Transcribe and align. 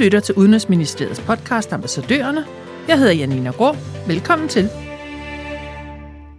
lytter 0.00 0.20
til 0.20 0.34
Udenrigsministeriets 0.34 1.20
podcast 1.20 1.72
Ambassadørerne. 1.72 2.46
Jeg 2.88 2.98
hedder 2.98 3.12
Janina 3.12 3.50
Grå. 3.50 3.72
Velkommen 4.06 4.48
til. 4.48 4.68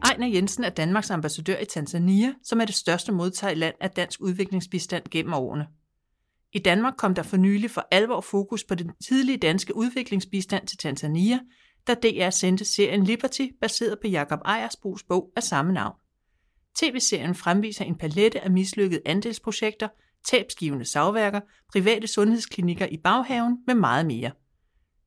Ejner 0.04 0.28
Jensen 0.28 0.64
er 0.64 0.70
Danmarks 0.70 1.10
ambassadør 1.10 1.58
i 1.58 1.66
Tanzania, 1.66 2.34
som 2.44 2.62
er 2.62 2.66
det 2.66 2.76
største 2.76 3.12
modtagerland 3.12 3.76
af 3.82 3.92
dansk 3.92 4.22
udviklingsbistand 4.22 5.04
gennem 5.12 5.34
årene. 5.34 5.68
I 6.54 6.60
Danmark 6.60 6.94
kom 6.98 7.16
der 7.16 7.24
for 7.24 7.38
nylig 7.38 7.72
for 7.72 7.88
alvor 7.92 8.22
fokus 8.22 8.64
på 8.64 8.76
den 8.76 8.92
tidlige 9.08 9.38
danske 9.38 9.76
udviklingsbistand 9.76 10.68
til 10.68 10.78
Tanzania, 10.78 11.40
da 11.88 11.94
DR 11.94 12.30
sendte 12.30 12.66
serien 12.66 13.04
Liberty 13.04 13.48
baseret 13.62 13.98
på 14.02 14.08
Jakob 14.08 14.40
Ejersbos 14.46 15.04
bog 15.04 15.32
af 15.36 15.44
samme 15.44 15.74
navn. 15.74 15.96
TV-serien 16.76 17.36
fremviser 17.36 17.86
en 17.86 17.96
palette 17.96 18.44
af 18.44 18.52
mislykkede 18.52 19.02
andelsprojekter, 19.06 19.88
tabsgivende 20.26 20.86
savværker, 20.86 21.40
private 21.72 22.08
sundhedsklinikker 22.08 22.86
i 22.86 22.98
baghaven 22.98 23.58
med 23.68 23.76
meget 23.76 24.06
mere. 24.06 24.32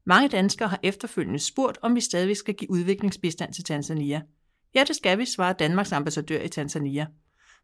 Mange 0.06 0.28
danskere 0.28 0.68
har 0.68 0.80
efterfølgende 0.82 1.38
spurgt, 1.38 1.78
om 1.82 1.95
vi 1.95 2.00
stadig 2.00 2.37
skal 2.37 2.54
give 2.54 2.70
udviklingsbistand 2.70 3.54
til 3.54 3.64
Tanzania. 3.64 4.23
Ja, 4.74 4.84
det 4.88 4.96
skal 4.96 5.18
vi, 5.18 5.24
svarer 5.24 5.52
Danmarks 5.52 5.92
ambassadør 5.92 6.40
i 6.40 6.48
Tanzania. 6.48 7.06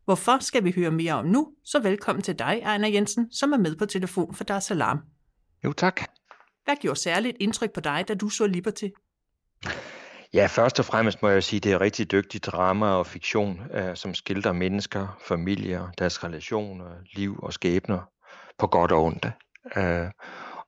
Hvorfor 0.05 0.39
skal 0.45 0.65
vi 0.65 0.73
høre 0.77 0.91
mere 0.91 1.13
om 1.13 1.27
nu? 1.27 1.49
Så 1.65 1.79
velkommen 1.79 2.23
til 2.23 2.39
dig, 2.39 2.61
Ejner 2.65 2.89
Jensen, 2.89 3.33
som 3.33 3.53
er 3.53 3.59
med 3.59 3.77
på 3.77 3.87
telefon 3.87 4.35
for 4.35 4.45
Dar 4.45 4.61
Salam. 4.61 4.99
Jo, 5.65 5.73
tak. 5.73 6.01
Hvad 6.65 6.77
gjorde 6.81 7.01
særligt 7.01 7.37
indtryk 7.41 7.73
på 7.73 7.81
dig, 7.81 8.05
da 8.09 8.15
du 8.15 8.29
så 8.29 8.47
Liberty? 8.47 8.89
Ja, 10.35 10.47
først 10.47 10.79
og 10.79 10.85
fremmest 10.85 11.23
må 11.23 11.29
jeg 11.29 11.43
sige, 11.43 11.59
at 11.59 11.65
det 11.65 11.73
er 11.73 11.81
rigtig 11.81 12.11
dygtigt 12.11 12.47
drama 12.47 12.87
og 12.87 13.07
fiktion, 13.07 13.61
øh, 13.75 13.97
som 13.97 14.15
skildrer 14.15 14.53
mennesker, 14.53 15.19
familier, 15.25 15.89
deres 15.99 16.25
relationer, 16.25 16.91
liv 17.13 17.39
og 17.43 17.53
skæbner 17.53 18.11
på 18.59 18.67
godt 18.67 18.93
og 18.93 19.05
ondt. 19.05 19.27
Uh, 19.77 20.11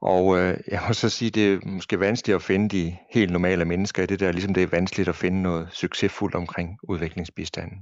og 0.00 0.38
øh, 0.38 0.58
jeg 0.68 0.84
må 0.88 0.94
så 0.94 1.08
sige, 1.08 1.28
at 1.28 1.34
det 1.34 1.52
er 1.52 1.58
måske 1.64 2.00
vanskeligt 2.00 2.36
at 2.36 2.42
finde 2.42 2.68
de 2.68 2.96
helt 3.10 3.32
normale 3.32 3.64
mennesker 3.64 4.02
i 4.02 4.06
det 4.06 4.20
der, 4.20 4.32
ligesom 4.32 4.54
det 4.54 4.62
er 4.62 4.66
vanskeligt 4.66 5.08
at 5.08 5.14
finde 5.14 5.42
noget 5.42 5.68
succesfuldt 5.72 6.34
omkring 6.34 6.78
udviklingsbistanden. 6.82 7.78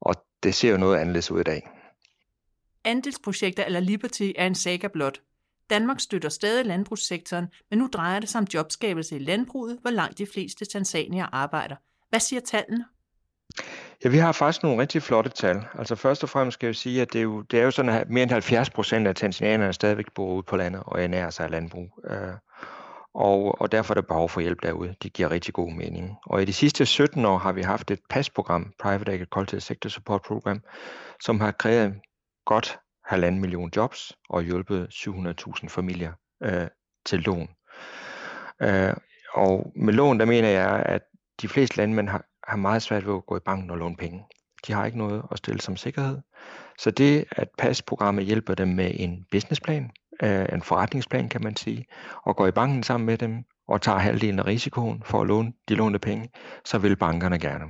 Og 0.00 0.14
det 0.42 0.54
ser 0.54 0.70
jo 0.70 0.76
noget 0.76 0.98
anderledes 0.98 1.30
ud 1.30 1.40
i 1.40 1.42
dag. 1.42 1.68
Andelsprojekter 2.84 3.64
eller 3.64 3.80
Liberty 3.80 4.30
er 4.36 4.46
en 4.46 4.54
saga 4.54 4.88
blot. 4.88 5.20
Danmark 5.72 6.00
støtter 6.00 6.28
stadig 6.28 6.66
landbrugssektoren, 6.66 7.46
men 7.70 7.78
nu 7.78 7.88
drejer 7.92 8.20
det 8.20 8.28
sig 8.28 8.38
om 8.38 8.46
jobskabelse 8.54 9.16
i 9.16 9.18
landbruget, 9.18 9.78
hvor 9.80 9.90
langt 9.90 10.18
de 10.18 10.26
fleste 10.26 10.64
tanzanier 10.64 11.26
arbejder. 11.32 11.76
Hvad 12.08 12.20
siger 12.20 12.40
tallene? 12.40 12.84
Ja, 14.04 14.08
vi 14.08 14.18
har 14.18 14.32
faktisk 14.32 14.62
nogle 14.62 14.82
rigtig 14.82 15.02
flotte 15.02 15.30
tal. 15.30 15.64
Altså 15.78 15.94
først 15.94 16.22
og 16.22 16.28
fremmest 16.28 16.54
skal 16.54 16.66
jeg 16.66 16.76
sige, 16.76 17.02
at 17.02 17.12
det 17.12 17.18
er 17.18 17.22
jo, 17.22 17.42
det 17.42 17.60
er 17.60 17.64
jo 17.64 17.70
sådan, 17.70 17.90
at 17.90 18.10
mere 18.10 18.22
end 18.22 18.30
70 18.30 18.70
procent 18.70 19.06
af 19.06 19.14
tanzanierne 19.14 19.72
stadigvæk 19.72 20.12
bor 20.14 20.34
ude 20.34 20.42
på 20.42 20.56
landet 20.56 20.82
og 20.86 21.02
ernærer 21.02 21.30
sig 21.30 21.44
af 21.44 21.50
landbrug. 21.50 22.00
Øh, 22.10 22.34
og, 23.14 23.60
og 23.60 23.72
derfor 23.72 23.94
er 23.94 24.00
der 24.00 24.06
behov 24.08 24.28
for 24.28 24.40
hjælp 24.40 24.62
derude. 24.62 24.94
Det 25.02 25.12
giver 25.12 25.30
rigtig 25.30 25.54
god 25.54 25.72
mening. 25.72 26.16
Og 26.26 26.42
i 26.42 26.44
de 26.44 26.52
sidste 26.52 26.86
17 26.86 27.24
år 27.24 27.38
har 27.38 27.52
vi 27.52 27.62
haft 27.62 27.90
et 27.90 28.00
PAS-program, 28.10 28.72
Private 28.82 29.12
Agricultural 29.12 29.60
Sector 29.60 29.90
Support 29.90 30.22
Program, 30.22 30.60
som 31.20 31.40
har 31.40 31.50
krævet 31.50 31.94
godt 32.46 32.78
halvanden 33.12 33.40
million 33.40 33.70
jobs 33.76 34.12
og 34.28 34.42
hjulpet 34.42 34.88
700.000 34.92 35.68
familier 35.68 36.12
øh, 36.42 36.66
til 37.06 37.20
lån. 37.20 37.48
Øh, 38.62 38.94
og 39.34 39.72
med 39.76 39.94
lån, 39.94 40.20
der 40.20 40.26
mener 40.26 40.48
jeg, 40.48 40.82
at 40.86 41.02
de 41.42 41.48
fleste 41.48 41.76
landmænd 41.76 42.08
har, 42.08 42.24
har 42.48 42.56
meget 42.56 42.82
svært 42.82 43.06
ved 43.06 43.14
at 43.14 43.26
gå 43.26 43.36
i 43.36 43.40
banken 43.44 43.70
og 43.70 43.78
låne 43.78 43.96
penge. 43.96 44.24
De 44.66 44.72
har 44.72 44.86
ikke 44.86 44.98
noget 44.98 45.22
at 45.30 45.38
stille 45.38 45.60
som 45.60 45.76
sikkerhed. 45.76 46.18
Så 46.78 46.90
det, 46.90 47.24
at 47.30 47.48
PAS-programmet 47.58 48.24
hjælper 48.24 48.54
dem 48.54 48.68
med 48.68 48.90
en 48.94 49.26
businessplan, 49.30 49.90
øh, 50.22 50.46
en 50.52 50.62
forretningsplan 50.62 51.28
kan 51.28 51.42
man 51.42 51.56
sige, 51.56 51.84
og 52.24 52.36
går 52.36 52.46
i 52.46 52.50
banken 52.50 52.82
sammen 52.82 53.06
med 53.06 53.18
dem 53.18 53.44
og 53.68 53.82
tager 53.82 53.98
halvdelen 53.98 54.38
af 54.38 54.46
risikoen 54.46 55.02
for 55.06 55.20
at 55.20 55.26
låne 55.26 55.52
de 55.68 55.74
lånte 55.74 55.98
penge, 55.98 56.28
så 56.64 56.78
vil 56.78 56.96
bankerne 56.96 57.38
gerne. 57.38 57.64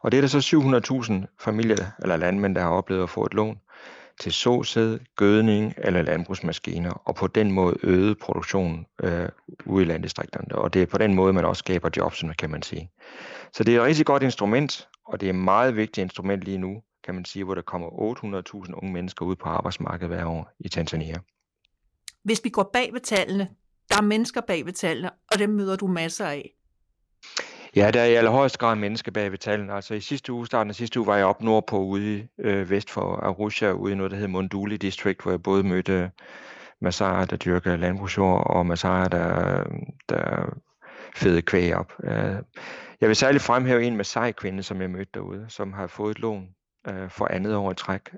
Og 0.00 0.12
det 0.12 0.18
er 0.18 0.20
der 0.20 0.28
så 0.28 1.22
700.000 1.28 1.44
familier 1.44 1.86
eller 2.02 2.16
landmænd, 2.16 2.54
der 2.54 2.60
har 2.60 2.70
oplevet 2.70 3.02
at 3.02 3.10
få 3.10 3.24
et 3.24 3.34
lån, 3.34 3.58
til 4.20 4.32
såsæd, 4.32 4.98
gødning 5.16 5.74
eller 5.78 6.02
landbrugsmaskiner, 6.02 6.90
og 6.90 7.14
på 7.14 7.26
den 7.26 7.52
måde 7.52 7.76
øge 7.82 8.14
produktionen 8.14 8.86
øh, 9.02 9.28
ude 9.66 9.84
i 9.84 9.86
landdistrikterne. 9.86 10.54
Og 10.54 10.74
det 10.74 10.82
er 10.82 10.86
på 10.86 10.98
den 10.98 11.14
måde, 11.14 11.32
man 11.32 11.44
også 11.44 11.60
skaber 11.60 11.90
jobs, 11.96 12.24
kan 12.38 12.50
man 12.50 12.62
sige. 12.62 12.90
Så 13.52 13.64
det 13.64 13.76
er 13.76 13.80
et 13.80 13.86
rigtig 13.86 14.06
godt 14.06 14.22
instrument, 14.22 14.88
og 15.04 15.20
det 15.20 15.26
er 15.26 15.30
et 15.30 15.38
meget 15.38 15.76
vigtigt 15.76 16.04
instrument 16.04 16.42
lige 16.44 16.58
nu, 16.58 16.82
kan 17.04 17.14
man 17.14 17.24
sige, 17.24 17.44
hvor 17.44 17.54
der 17.54 17.62
kommer 17.62 17.88
800.000 17.88 18.74
unge 18.74 18.92
mennesker 18.92 19.26
ud 19.26 19.36
på 19.36 19.48
arbejdsmarkedet 19.48 20.08
hver 20.08 20.26
år 20.26 20.52
i 20.60 20.68
Tanzania. 20.68 21.16
Hvis 22.24 22.40
vi 22.44 22.48
går 22.48 22.70
bag 22.72 22.92
ved 22.92 23.00
tallene, 23.00 23.48
der 23.88 23.96
er 23.96 24.02
mennesker 24.02 24.40
bag 24.40 24.66
ved 24.66 24.72
tallene, 24.72 25.10
og 25.32 25.38
dem 25.38 25.50
møder 25.50 25.76
du 25.76 25.86
masser 25.86 26.26
af. 26.26 26.50
Ja, 27.76 27.90
der 27.90 28.00
er 28.00 28.06
i 28.06 28.14
allerhøjeste 28.14 28.58
grad 28.58 28.76
menneske 28.76 29.10
bag 29.10 29.30
ved 29.30 29.38
tallene. 29.38 29.72
Altså 29.72 29.94
i 29.94 30.00
sidste 30.00 30.32
uge, 30.32 30.46
starten 30.46 30.70
af 30.70 30.74
sidste 30.74 31.00
uge, 31.00 31.06
var 31.06 31.16
jeg 31.16 31.26
op 31.26 31.42
nordpå 31.42 31.78
ude 31.78 32.28
øh, 32.38 32.70
vest 32.70 32.90
for 32.90 33.16
Arusha, 33.16 33.70
ude 33.70 33.92
i 33.92 33.96
noget, 33.96 34.10
der 34.10 34.16
hedder 34.16 34.30
Monduli 34.30 34.76
District, 34.76 35.22
hvor 35.22 35.30
jeg 35.30 35.42
både 35.42 35.62
mødte 35.62 35.92
øh, 35.92 36.08
massager, 36.80 37.24
der 37.24 37.36
dyrker 37.36 37.76
landbrugsjord, 37.76 38.46
og 38.46 38.66
massager, 38.66 39.08
der, 39.08 39.64
der 40.08 40.54
fede 41.14 41.42
kvæg 41.42 41.76
op. 41.76 41.92
Øh, 42.04 42.36
jeg 43.00 43.08
vil 43.08 43.16
særligt 43.16 43.42
fremhæve 43.42 43.84
en 43.84 43.96
Masai-kvinde, 43.96 44.62
som 44.62 44.80
jeg 44.80 44.90
mødte 44.90 45.10
derude, 45.14 45.46
som 45.48 45.72
har 45.72 45.86
fået 45.86 46.10
et 46.10 46.18
lån 46.18 46.48
øh, 46.88 47.10
for 47.10 47.26
andet 47.30 47.56
år 47.56 47.70
i 47.70 47.74
træk. 47.74 48.10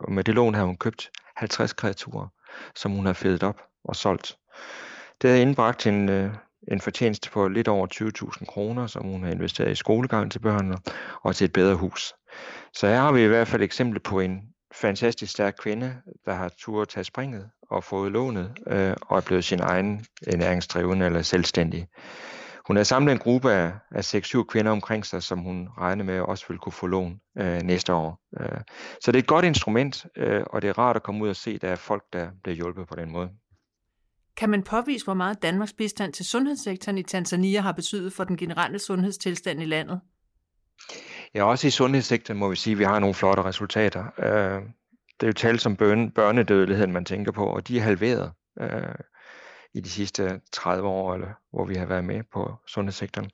Og 0.00 0.12
med 0.12 0.24
det 0.24 0.34
lån 0.34 0.54
har 0.54 0.64
hun 0.64 0.76
købt 0.76 1.10
50 1.36 1.72
kreaturer, 1.72 2.28
som 2.74 2.92
hun 2.92 3.06
har 3.06 3.12
fedet 3.12 3.42
op 3.42 3.60
og 3.84 3.96
solgt. 3.96 4.36
Det 5.22 5.30
har 5.30 5.36
indbragt 5.36 5.86
en, 5.86 6.30
en 6.68 6.80
fortjeneste 6.80 7.30
på 7.30 7.48
lidt 7.48 7.68
over 7.68 7.86
20.000 8.40 8.44
kroner, 8.44 8.86
som 8.86 9.06
hun 9.06 9.22
har 9.22 9.30
investeret 9.30 9.70
i 9.70 9.74
skolegang 9.74 10.32
til 10.32 10.38
børnene 10.38 10.76
og 11.22 11.36
til 11.36 11.44
et 11.44 11.52
bedre 11.52 11.74
hus. 11.74 12.14
Så 12.74 12.86
her 12.86 13.00
har 13.00 13.12
vi 13.12 13.24
i 13.24 13.28
hvert 13.28 13.48
fald 13.48 13.62
et 13.62 13.64
eksempel 13.64 14.00
på 14.00 14.20
en 14.20 14.40
fantastisk 14.74 15.32
stærk 15.32 15.54
kvinde, 15.58 15.96
der 16.26 16.34
har 16.34 16.50
tur 16.58 16.82
at 16.82 16.88
tage 16.88 17.04
springet 17.04 17.50
og 17.70 17.84
fået 17.84 18.12
lånet 18.12 18.54
øh, 18.66 18.96
og 19.02 19.16
er 19.16 19.20
blevet 19.20 19.44
sin 19.44 19.60
egen 19.60 20.04
næringsdrivende 20.36 21.06
eller 21.06 21.22
selvstændig. 21.22 21.86
Hun 22.66 22.76
har 22.76 22.84
samlet 22.84 23.12
en 23.12 23.18
gruppe 23.18 23.52
af, 23.52 23.72
af 23.90 24.14
6-7 24.14 24.44
kvinder 24.44 24.72
omkring 24.72 25.06
sig, 25.06 25.22
som 25.22 25.38
hun 25.38 25.68
regner 25.78 26.04
med 26.04 26.20
også 26.20 26.44
vil 26.48 26.58
kunne 26.58 26.72
få 26.72 26.86
lån 26.86 27.20
øh, 27.38 27.62
næste 27.62 27.94
år. 27.94 28.20
Øh, 28.40 28.60
så 29.04 29.12
det 29.12 29.18
er 29.18 29.22
et 29.22 29.26
godt 29.26 29.44
instrument, 29.44 30.06
øh, 30.16 30.42
og 30.46 30.62
det 30.62 30.68
er 30.68 30.78
rart 30.78 30.96
at 30.96 31.02
komme 31.02 31.24
ud 31.24 31.28
og 31.28 31.36
se, 31.36 31.50
at 31.50 31.62
der 31.62 31.68
er 31.68 31.76
folk, 31.76 32.02
der 32.12 32.30
bliver 32.42 32.56
hjulpet 32.56 32.88
på 32.88 32.96
den 32.96 33.10
måde. 33.10 33.30
Kan 34.36 34.50
man 34.50 34.62
påvise, 34.62 35.04
hvor 35.04 35.14
meget 35.14 35.42
Danmarks 35.42 35.72
bistand 35.72 36.12
til 36.12 36.24
sundhedssektoren 36.24 36.98
i 36.98 37.02
Tanzania 37.02 37.60
har 37.60 37.72
betydet 37.72 38.12
for 38.12 38.24
den 38.24 38.36
generelle 38.36 38.78
sundhedstilstand 38.78 39.62
i 39.62 39.64
landet? 39.64 40.00
Ja, 41.34 41.44
også 41.44 41.66
i 41.66 41.70
sundhedssektoren 41.70 42.40
må 42.40 42.48
vi 42.48 42.56
sige, 42.56 42.72
at 42.72 42.78
vi 42.78 42.84
har 42.84 42.98
nogle 42.98 43.14
flotte 43.14 43.42
resultater. 43.42 44.04
Øh, 44.18 44.62
det 45.20 45.26
er 45.26 45.26
jo 45.26 45.32
tal 45.32 45.58
som 45.58 45.76
børnedødeligheden, 46.14 46.92
man 46.92 47.04
tænker 47.04 47.32
på, 47.32 47.46
og 47.46 47.68
de 47.68 47.78
er 47.78 47.82
halveret 47.82 48.32
øh, 48.60 48.94
i 49.74 49.80
de 49.80 49.90
sidste 49.90 50.40
30 50.52 50.88
år, 50.88 51.14
eller 51.14 51.28
hvor 51.50 51.64
vi 51.64 51.74
har 51.74 51.86
været 51.86 52.04
med 52.04 52.22
på 52.32 52.54
sundhedssektoren. 52.66 53.30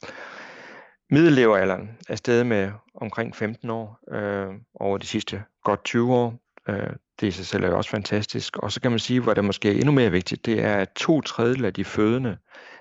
Middellevealderen 1.10 1.90
er 2.08 2.16
steget 2.16 2.46
med 2.46 2.72
omkring 2.94 3.36
15 3.36 3.70
år 3.70 3.98
øh, 4.12 4.54
over 4.74 4.98
de 4.98 5.06
sidste 5.06 5.42
godt 5.64 5.84
20 5.84 6.14
år. 6.14 6.45
Øh, 6.68 6.90
det 7.20 7.26
i 7.26 7.30
sig 7.30 7.46
selv 7.46 7.64
er 7.64 7.68
jo 7.68 7.76
også 7.76 7.90
fantastisk. 7.90 8.56
Og 8.56 8.72
så 8.72 8.80
kan 8.80 8.90
man 8.90 9.00
sige, 9.00 9.20
hvor 9.20 9.34
det 9.34 9.44
måske 9.44 9.68
er 9.68 9.74
endnu 9.74 9.92
mere 9.92 10.10
vigtigt, 10.10 10.46
det 10.46 10.64
er, 10.64 10.76
at 10.76 10.88
to 10.96 11.20
tredjedel 11.20 11.64
af 11.64 11.74
de 11.74 11.84
fødende 11.84 12.36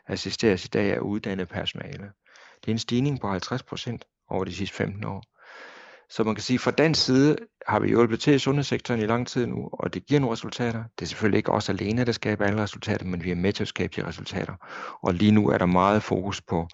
assisteres 0.08 0.66
i 0.66 0.68
dag 0.68 0.94
af 0.94 1.00
uddannet 1.00 1.50
personale. 1.50 2.12
Det 2.62 2.68
er 2.68 2.72
en 2.72 2.80
stigning 2.80 3.22
på 3.22 3.28
50 3.28 3.64
procent 3.64 4.06
over 4.30 4.44
de 4.44 4.56
sidste 4.56 4.76
15 4.76 5.06
år. 5.06 5.24
Så 6.10 6.24
man 6.24 6.36
kan 6.36 6.42
sige, 6.42 6.56
at 6.56 6.62
fra 6.62 6.72
den 6.72 6.94
side 6.94 7.38
har 7.68 7.80
vi 7.80 7.88
hjulpet 7.88 8.20
til 8.20 8.34
i 8.34 8.40
sundhedssektoren 8.40 9.02
i 9.02 9.06
lang 9.06 9.28
tid 9.28 9.46
nu, 9.46 9.70
og 9.74 9.94
det 9.94 10.06
giver 10.06 10.20
nogle 10.20 10.34
resultater. 10.34 10.84
Det 11.00 11.06
er 11.06 11.08
selvfølgelig 11.08 11.38
ikke 11.38 11.52
os 11.52 11.70
alene, 11.70 12.06
der 12.06 12.12
skaber 12.12 12.46
alle 12.46 12.64
resultater, 12.64 13.06
men 13.06 13.24
vi 13.24 13.32
er 13.32 13.36
med 13.36 13.54
til 13.54 13.64
at 13.64 13.68
skabe 13.68 13.94
de 13.96 14.08
resultater. 14.08 14.54
Og 15.04 15.14
lige 15.14 15.32
nu 15.32 15.50
er 15.50 15.58
der 15.58 15.66
meget 15.66 16.04
fokus 16.04 16.42
på 16.42 16.68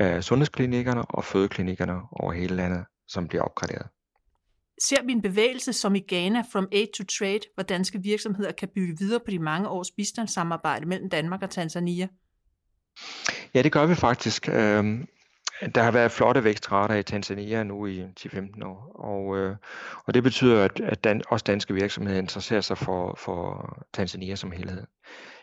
uh, 0.00 0.20
sundhedsklinikkerne 0.20 1.02
og 1.02 1.24
fødeklinikkerne 1.24 2.00
over 2.12 2.32
hele 2.32 2.56
landet, 2.56 2.84
som 3.08 3.28
bliver 3.28 3.42
opgraderet. 3.42 3.86
Ser 4.78 5.02
vi 5.02 5.12
en 5.12 5.22
bevægelse 5.22 5.72
som 5.72 5.94
i 5.94 6.04
Ghana 6.08 6.42
From 6.52 6.68
Aid 6.72 6.86
to 6.94 7.04
Trade, 7.18 7.40
hvor 7.54 7.62
danske 7.62 8.02
virksomheder 8.02 8.52
kan 8.52 8.68
bygge 8.74 8.98
videre 8.98 9.20
på 9.20 9.30
de 9.30 9.38
mange 9.38 9.68
års 9.68 9.90
bistandssamarbejde 9.90 10.86
mellem 10.86 11.10
Danmark 11.10 11.42
og 11.42 11.50
Tanzania? 11.50 12.08
Ja, 13.54 13.62
det 13.62 13.72
gør 13.72 13.86
vi 13.86 13.94
faktisk. 13.94 14.48
Øhm, 14.48 15.06
der 15.74 15.82
har 15.82 15.90
været 15.90 16.12
flotte 16.12 16.44
vækstrater 16.44 16.94
i 16.94 17.02
Tanzania 17.02 17.62
nu 17.62 17.86
i 17.86 18.04
10-15 18.20 18.64
år, 18.64 18.92
og, 18.94 19.36
øh, 19.36 19.56
og 20.04 20.14
det 20.14 20.22
betyder, 20.22 20.64
at, 20.64 20.80
at 20.80 21.04
dan, 21.04 21.22
også 21.28 21.44
danske 21.46 21.74
virksomheder 21.74 22.18
interesserer 22.18 22.60
sig 22.60 22.78
for, 22.78 23.14
for 23.18 23.68
Tanzania 23.92 24.34
som 24.34 24.50
helhed. 24.50 24.86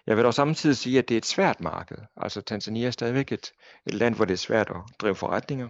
Jeg 0.07 0.15
vil 0.15 0.24
dog 0.24 0.33
samtidig 0.33 0.77
sige, 0.77 1.00
at 1.00 1.09
det 1.09 1.15
er 1.15 1.18
et 1.18 1.25
svært 1.25 1.62
marked. 1.62 1.97
Altså 2.18 2.41
Tanzania 2.41 2.88
er 2.88 2.91
stadigvæk 2.91 3.31
et, 3.31 3.51
et 3.86 3.94
land, 3.94 4.15
hvor 4.15 4.25
det 4.25 4.33
er 4.33 4.38
svært 4.38 4.69
at 4.69 4.81
drive 5.00 5.15
forretninger. 5.15 5.68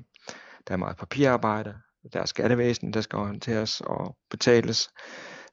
Der 0.67 0.73
er 0.73 0.77
meget 0.77 0.97
papirarbejde, 0.97 1.73
der 2.13 2.21
er 2.21 2.25
skattevæsen, 2.25 2.93
der 2.93 3.01
skal 3.01 3.19
håndteres 3.19 3.81
og 3.81 4.15
betales. 4.29 4.89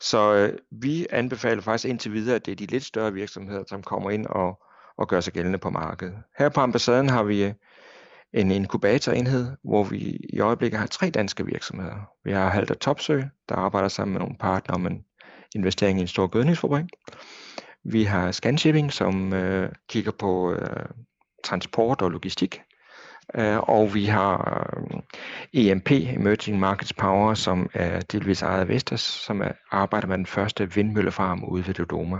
Så 0.00 0.34
øh, 0.34 0.58
vi 0.82 1.06
anbefaler 1.10 1.62
faktisk 1.62 1.88
indtil 1.88 2.12
videre, 2.12 2.36
at 2.36 2.46
det 2.46 2.52
er 2.52 2.56
de 2.56 2.66
lidt 2.66 2.84
større 2.84 3.12
virksomheder, 3.12 3.64
som 3.68 3.82
kommer 3.82 4.10
ind 4.10 4.26
og, 4.26 4.62
og 4.98 5.08
gør 5.08 5.20
sig 5.20 5.32
gældende 5.32 5.58
på 5.58 5.70
markedet. 5.70 6.14
Her 6.38 6.48
på 6.48 6.60
ambassaden 6.60 7.08
har 7.08 7.22
vi 7.22 7.44
øh, 7.44 7.54
en 8.32 8.50
inkubatorenhed, 8.50 9.56
hvor 9.64 9.84
vi 9.84 10.18
i 10.32 10.40
øjeblikket 10.40 10.80
har 10.80 10.86
tre 10.86 11.10
danske 11.10 11.46
virksomheder. 11.46 12.10
Vi 12.24 12.32
har 12.32 12.50
Halter 12.50 12.74
Topsø, 12.74 13.22
der 13.48 13.54
arbejder 13.54 13.88
sammen 13.88 14.12
med 14.12 14.20
nogle 14.20 14.36
partnere 14.40 14.74
om 14.74 14.86
en 14.86 15.04
investering 15.54 15.98
i 15.98 16.02
en 16.02 16.08
stor 16.08 16.26
gødningsfabrik. 16.26 16.84
Vi 17.84 18.04
har 18.04 18.32
Scanshipping, 18.32 18.92
som 18.92 19.32
øh, 19.32 19.72
kigger 19.88 20.12
på 20.18 20.52
øh, 20.52 20.86
transport 21.44 22.02
og 22.02 22.10
logistik. 22.10 22.60
Øh, 23.34 23.58
og 23.58 23.94
vi 23.94 24.04
har 24.04 24.66
øh, 24.76 25.00
EMP, 25.52 25.90
Emerging 25.90 26.58
Markets 26.58 26.92
Power, 26.92 27.34
som 27.34 27.70
er 27.74 28.00
delvis 28.00 28.42
ejet 28.42 28.60
af 28.60 28.68
Vestas, 28.68 29.00
som 29.00 29.42
arbejder 29.70 30.08
med 30.08 30.16
den 30.16 30.26
første 30.26 30.74
vindmøllefarm 30.74 31.44
ude 31.44 31.66
ved 31.66 31.74
Dodoma. 31.74 32.18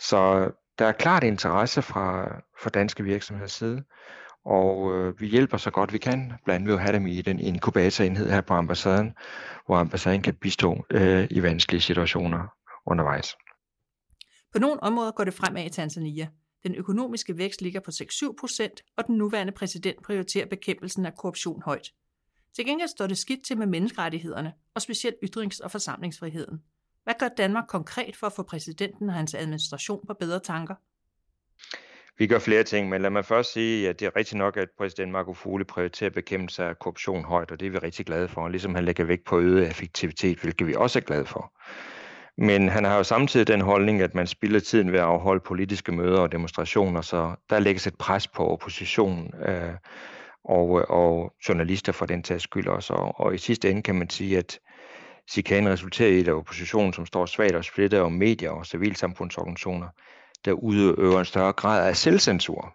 Så 0.00 0.50
der 0.78 0.86
er 0.86 0.92
klart 0.92 1.24
interesse 1.24 1.82
fra, 1.82 2.28
fra 2.62 2.70
danske 2.70 3.04
virksomheders 3.04 3.52
side, 3.52 3.84
og 4.44 4.94
øh, 4.94 5.20
vi 5.20 5.26
hjælper 5.26 5.56
så 5.56 5.70
godt 5.70 5.92
vi 5.92 5.98
kan, 5.98 6.32
blandt 6.44 6.50
andet 6.50 6.68
ved 6.68 6.74
at 6.74 6.80
have 6.80 6.92
dem 6.92 7.06
i 7.06 7.22
den 7.22 7.38
inkubatorenhed 7.40 8.30
her 8.30 8.40
på 8.40 8.54
ambassaden, 8.54 9.12
hvor 9.66 9.76
ambassaden 9.76 10.22
kan 10.22 10.34
bistå 10.34 10.84
øh, 10.90 11.26
i 11.30 11.42
vanskelige 11.42 11.80
situationer 11.80 12.48
undervejs. 12.86 13.36
På 14.52 14.58
nogle 14.58 14.82
områder 14.82 15.10
går 15.10 15.24
det 15.24 15.34
fremad 15.34 15.64
i 15.64 15.68
Tanzania. 15.68 16.26
Den 16.62 16.74
økonomiske 16.74 17.38
vækst 17.38 17.62
ligger 17.62 17.80
på 17.80 17.90
6-7 17.90 18.34
procent, 18.40 18.82
og 18.96 19.06
den 19.06 19.16
nuværende 19.16 19.52
præsident 19.52 20.02
prioriterer 20.02 20.46
bekæmpelsen 20.46 21.06
af 21.06 21.14
korruption 21.14 21.62
højt. 21.62 21.92
Til 22.56 22.66
gengæld 22.66 22.88
står 22.88 23.06
det 23.06 23.18
skidt 23.18 23.44
til 23.44 23.58
med 23.58 23.66
menneskerettighederne, 23.66 24.52
og 24.74 24.82
specielt 24.82 25.16
ytrings- 25.24 25.64
og 25.64 25.70
forsamlingsfriheden. 25.70 26.62
Hvad 27.04 27.14
gør 27.18 27.28
Danmark 27.28 27.64
konkret 27.68 28.16
for 28.16 28.26
at 28.26 28.32
få 28.32 28.42
præsidenten 28.42 29.08
og 29.08 29.14
hans 29.14 29.34
administration 29.34 30.06
på 30.06 30.14
bedre 30.14 30.40
tanker? 30.40 30.74
Vi 32.18 32.26
gør 32.26 32.38
flere 32.38 32.62
ting, 32.62 32.88
men 32.88 33.02
lad 33.02 33.10
mig 33.10 33.24
først 33.24 33.52
sige, 33.52 33.88
at 33.88 34.00
det 34.00 34.06
er 34.06 34.16
rigtigt 34.16 34.38
nok, 34.38 34.56
at 34.56 34.68
præsident 34.78 35.12
Magufuli 35.12 35.64
prioriterer 35.64 36.10
bekæmpelse 36.10 36.64
af 36.64 36.78
korruption 36.78 37.24
højt, 37.24 37.50
og 37.50 37.60
det 37.60 37.66
er 37.66 37.70
vi 37.70 37.78
rigtig 37.78 38.06
glade 38.06 38.28
for, 38.28 38.48
ligesom 38.48 38.74
han 38.74 38.84
lægger 38.84 39.04
vægt 39.04 39.24
på 39.24 39.40
øget 39.40 39.68
effektivitet, 39.68 40.38
hvilket 40.38 40.66
vi 40.66 40.74
også 40.74 40.98
er 40.98 41.02
glade 41.02 41.26
for. 41.26 41.52
Men 42.40 42.68
han 42.68 42.84
har 42.84 42.96
jo 42.96 43.02
samtidig 43.02 43.46
den 43.46 43.60
holdning, 43.60 44.00
at 44.00 44.14
man 44.14 44.26
spilder 44.26 44.60
tiden 44.60 44.92
ved 44.92 44.98
at 44.98 45.04
afholde 45.04 45.40
politiske 45.40 45.92
møder 45.92 46.20
og 46.20 46.32
demonstrationer, 46.32 47.00
så 47.00 47.34
der 47.50 47.58
lægges 47.58 47.86
et 47.86 47.98
pres 47.98 48.28
på 48.28 48.48
oppositionen 48.48 49.34
øh, 49.46 49.74
og, 50.44 50.68
og 50.90 51.32
journalister 51.48 51.92
for 51.92 52.06
den 52.06 52.22
tages 52.22 52.42
skyld 52.42 52.68
også. 52.68 52.92
Og, 52.92 53.20
og 53.20 53.34
i 53.34 53.38
sidste 53.38 53.70
ende 53.70 53.82
kan 53.82 53.94
man 53.94 54.10
sige, 54.10 54.38
at 54.38 54.58
chikanen 55.30 55.72
resulterer 55.72 56.10
i, 56.10 56.20
at 56.20 56.28
oppositionen, 56.28 56.92
som 56.92 57.06
står 57.06 57.26
svagt 57.26 57.54
og 57.54 57.64
splittet, 57.64 58.00
og 58.00 58.12
medier 58.12 58.50
og 58.50 58.66
civilsamfundsorganisationer, 58.66 59.88
der 60.44 60.52
udøver 60.52 61.18
en 61.18 61.24
større 61.24 61.52
grad 61.52 61.88
af 61.88 61.96
selvcensur. 61.96 62.74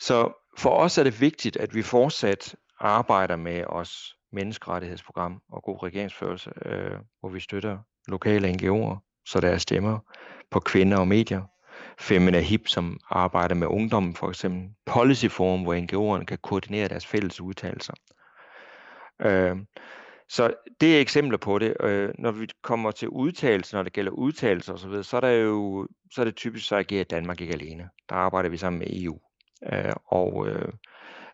Så 0.00 0.44
for 0.58 0.70
os 0.70 0.98
er 0.98 1.04
det 1.04 1.20
vigtigt, 1.20 1.56
at 1.56 1.74
vi 1.74 1.82
fortsat 1.82 2.54
arbejder 2.80 3.36
med 3.36 3.64
os 3.66 4.14
menneskerettighedsprogram 4.32 5.40
og 5.52 5.62
god 5.62 5.82
regeringsførelse, 5.82 6.50
øh, 6.64 6.96
hvor 7.20 7.28
vi 7.28 7.40
støtter 7.40 7.78
lokale 8.08 8.48
NGO'er, 8.48 9.22
så 9.26 9.40
der 9.40 9.48
er 9.48 9.58
stemmer 9.58 9.98
på 10.50 10.60
kvinder 10.60 10.98
og 10.98 11.08
medier. 11.08 11.42
Femina 12.00 12.40
Hip, 12.40 12.68
som 12.68 13.00
arbejder 13.10 13.54
med 13.54 13.66
ungdommen 13.66 14.14
for 14.14 14.28
eksempel. 14.28 14.70
Policy 14.86 15.26
Forum, 15.26 15.62
hvor 15.62 15.74
NGO'erne 15.74 16.24
kan 16.24 16.38
koordinere 16.42 16.88
deres 16.88 17.06
fælles 17.06 17.40
udtalelser. 17.40 17.94
Øh, 19.22 19.56
så 20.28 20.54
det 20.80 20.96
er 20.96 21.00
eksempler 21.00 21.38
på 21.38 21.58
det. 21.58 21.76
Øh, 21.80 22.10
når 22.18 22.30
vi 22.30 22.48
kommer 22.62 22.90
til 22.90 23.08
udtalelser, 23.08 23.78
når 23.78 23.82
det 23.82 23.92
gælder 23.92 24.12
udtalelser 24.12 24.72
osv., 24.72 25.02
så 25.02 25.16
er, 25.16 25.20
der 25.20 25.30
jo, 25.30 25.88
så 26.12 26.20
er 26.20 26.24
det 26.24 26.36
typisk, 26.36 26.68
så 26.68 26.76
agerer 26.76 27.04
Danmark 27.04 27.40
ikke 27.40 27.54
alene. 27.54 27.88
Der 28.08 28.14
arbejder 28.14 28.48
vi 28.48 28.56
sammen 28.56 28.78
med 28.78 28.86
EU 28.90 29.18
øh, 29.72 29.92
og, 30.06 30.48
øh, 30.48 30.72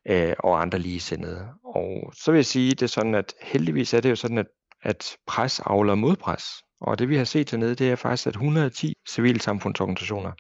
øh, 0.09 0.35
og 0.38 0.62
andre 0.62 0.79
ligesindede. 0.79 1.49
Og 1.65 2.12
så 2.17 2.31
vil 2.31 2.38
jeg 2.38 2.47
sige, 2.47 2.71
det 2.71 2.82
er 2.82 2.87
sådan, 2.87 3.15
at 3.15 3.35
heldigvis 3.41 3.94
er 3.94 4.00
det 4.00 4.11
jo 4.11 4.17
sådan, 4.17 4.38
at, 4.38 4.47
at 4.84 5.16
pres 5.26 5.60
afler 5.60 5.94
modpres. 5.94 6.44
Og 6.81 6.98
det 6.98 7.08
vi 7.08 7.16
har 7.16 7.25
set 7.25 7.50
hernede, 7.50 7.75
det 7.75 7.90
er 7.90 7.96
faktisk, 7.96 8.26
at 8.26 8.34
110 8.34 8.94
civilsamfundsorganisationer 9.08 10.32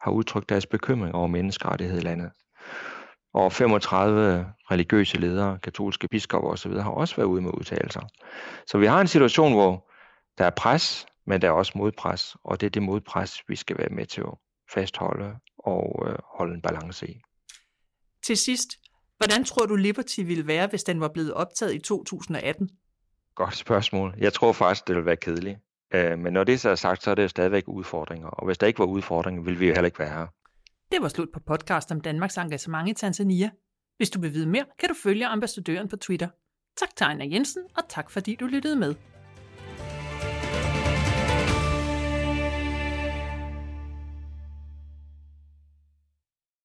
har 0.00 0.10
udtrykt 0.10 0.48
deres 0.48 0.66
bekymring 0.66 1.14
over 1.14 1.26
menneskerettighed 1.26 1.98
i 1.98 2.04
landet. 2.04 2.30
Og 3.34 3.52
35 3.52 4.46
religiøse 4.70 5.18
ledere, 5.18 5.58
katolske 5.62 6.08
biskopper 6.08 6.50
osv. 6.50 6.72
har 6.72 6.90
også 6.90 7.16
været 7.16 7.26
ude 7.26 7.42
med 7.42 7.50
udtalelser. 7.54 8.00
Så 8.66 8.78
vi 8.78 8.86
har 8.86 9.00
en 9.00 9.08
situation, 9.08 9.52
hvor 9.52 9.90
der 10.38 10.44
er 10.44 10.50
pres, 10.50 11.06
men 11.26 11.42
der 11.42 11.48
er 11.48 11.52
også 11.52 11.72
modpres, 11.74 12.36
og 12.44 12.60
det 12.60 12.66
er 12.66 12.70
det 12.70 12.82
modpres, 12.82 13.42
vi 13.48 13.56
skal 13.56 13.78
være 13.78 13.88
med 13.88 14.06
til 14.06 14.20
at 14.20 14.34
fastholde 14.74 15.36
og 15.58 16.04
øh, 16.06 16.16
holde 16.38 16.54
en 16.54 16.62
balance 16.62 17.10
i. 17.10 17.20
Til 18.26 18.36
sidst, 18.36 18.68
hvordan 19.16 19.44
tror 19.44 19.66
du 19.66 19.76
Liberty 19.76 20.20
ville 20.20 20.46
være, 20.46 20.66
hvis 20.66 20.84
den 20.84 21.00
var 21.00 21.08
blevet 21.08 21.34
optaget 21.34 21.74
i 21.74 21.78
2018? 21.78 22.70
Godt 23.34 23.56
spørgsmål. 23.56 24.14
Jeg 24.18 24.32
tror 24.32 24.52
faktisk, 24.52 24.88
det 24.88 24.96
vil 24.96 25.06
være 25.06 25.16
kedeligt. 25.16 25.58
Øh, 25.94 26.18
men 26.18 26.32
når 26.32 26.44
det 26.44 26.60
så 26.60 26.70
er 26.70 26.74
sagt, 26.74 27.02
så 27.02 27.10
er 27.10 27.14
det 27.14 27.30
stadigvæk 27.30 27.64
udfordringer. 27.66 28.28
Og 28.28 28.46
hvis 28.46 28.58
der 28.58 28.66
ikke 28.66 28.78
var 28.78 28.84
udfordringer, 28.84 29.42
ville 29.42 29.58
vi 29.58 29.66
jo 29.66 29.72
heller 29.72 29.86
ikke 29.86 29.98
være 29.98 30.08
her. 30.08 30.26
Det 30.92 31.02
var 31.02 31.08
slut 31.08 31.28
på 31.32 31.40
podcast 31.40 31.92
om 31.92 32.00
Danmarks 32.00 32.36
engagement 32.36 32.88
i 32.88 32.92
Tanzania. 32.92 33.50
Hvis 33.96 34.10
du 34.10 34.20
vil 34.20 34.34
vide 34.34 34.46
mere, 34.46 34.64
kan 34.78 34.88
du 34.88 34.94
følge 35.02 35.26
ambassadøren 35.26 35.88
på 35.88 35.96
Twitter. 35.96 36.28
Tak 36.76 36.96
til 36.96 37.04
Ejner 37.04 37.24
Jensen, 37.24 37.62
og 37.76 37.82
tak 37.88 38.10
fordi 38.10 38.34
du 38.34 38.46
lyttede 38.46 38.76
med. 38.76 38.94